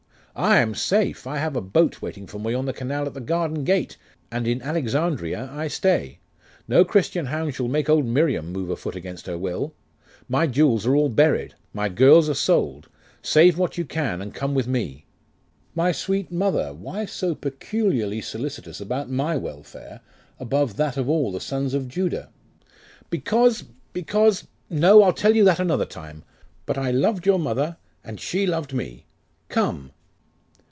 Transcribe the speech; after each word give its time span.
'I 0.33 0.59
am 0.59 0.73
safe. 0.75 1.27
I 1.27 1.39
have 1.39 1.57
a 1.57 1.61
boat 1.61 2.01
waiting 2.01 2.25
for 2.25 2.39
me 2.39 2.53
on 2.53 2.65
the 2.65 2.71
canal 2.71 3.05
at 3.05 3.13
the 3.13 3.19
garden 3.19 3.65
gate, 3.65 3.97
and 4.31 4.47
in 4.47 4.61
Alexandria 4.61 5.49
I 5.51 5.67
stay; 5.67 6.19
no 6.69 6.85
Christian 6.85 7.25
hound 7.25 7.53
shall 7.53 7.67
make 7.67 7.89
old 7.89 8.05
Miriam 8.05 8.45
move 8.49 8.69
afoot 8.69 8.95
against 8.95 9.25
her 9.27 9.37
will. 9.37 9.73
My 10.29 10.47
jewels 10.47 10.85
are 10.87 10.95
all 10.95 11.09
buried 11.09 11.55
my 11.73 11.89
girls 11.89 12.29
are 12.29 12.33
sold; 12.33 12.87
save 13.21 13.57
what 13.57 13.77
you 13.77 13.83
can, 13.83 14.21
and 14.21 14.33
come 14.33 14.53
with 14.55 14.67
me!' 14.67 15.05
'My 15.75 15.91
sweet 15.91 16.31
mother, 16.31 16.73
why 16.73 17.03
so 17.05 17.35
peculiarly 17.35 18.21
solicitous 18.21 18.79
about 18.79 19.09
my 19.11 19.35
welfare, 19.35 19.99
above 20.39 20.77
that 20.77 20.95
of 20.95 21.09
all 21.09 21.33
the 21.33 21.41
sons 21.41 21.73
of 21.73 21.89
Judah?' 21.89 22.29
'Because 23.09 23.65
because 23.91 24.47
No, 24.69 25.03
I'll 25.03 25.11
tell 25.13 25.35
you 25.35 25.43
that 25.43 25.59
another 25.59 25.85
time. 25.85 26.23
But 26.65 26.77
I 26.77 26.89
loved 26.89 27.25
your 27.25 27.37
mother, 27.37 27.75
and 28.01 28.17
she 28.17 28.45
loved 28.47 28.73
me. 28.73 29.05
Come! 29.49 29.91